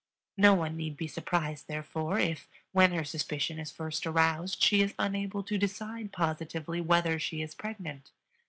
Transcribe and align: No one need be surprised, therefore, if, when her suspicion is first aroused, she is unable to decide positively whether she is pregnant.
No 0.37 0.55
one 0.55 0.77
need 0.77 0.97
be 0.97 1.07
surprised, 1.07 1.67
therefore, 1.67 2.17
if, 2.17 2.47
when 2.71 2.91
her 2.91 3.03
suspicion 3.03 3.59
is 3.59 3.69
first 3.69 4.07
aroused, 4.07 4.59
she 4.63 4.81
is 4.81 4.95
unable 4.97 5.43
to 5.43 5.59
decide 5.59 6.11
positively 6.11 6.81
whether 6.81 7.19
she 7.19 7.43
is 7.43 7.53
pregnant. 7.53 8.09